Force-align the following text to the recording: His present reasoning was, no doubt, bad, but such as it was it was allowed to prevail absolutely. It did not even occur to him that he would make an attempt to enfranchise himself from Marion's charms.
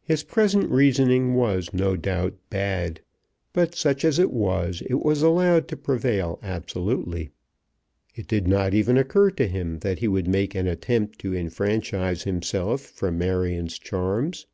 His 0.00 0.22
present 0.24 0.70
reasoning 0.70 1.34
was, 1.34 1.74
no 1.74 1.94
doubt, 1.94 2.32
bad, 2.48 3.02
but 3.52 3.74
such 3.74 4.02
as 4.02 4.18
it 4.18 4.30
was 4.30 4.82
it 4.88 5.04
was 5.04 5.20
allowed 5.20 5.68
to 5.68 5.76
prevail 5.76 6.38
absolutely. 6.42 7.32
It 8.14 8.28
did 8.28 8.48
not 8.48 8.72
even 8.72 8.96
occur 8.96 9.30
to 9.32 9.46
him 9.46 9.80
that 9.80 9.98
he 9.98 10.08
would 10.08 10.26
make 10.26 10.54
an 10.54 10.66
attempt 10.66 11.18
to 11.18 11.34
enfranchise 11.34 12.22
himself 12.22 12.80
from 12.80 13.18
Marion's 13.18 13.78
charms. 13.78 14.46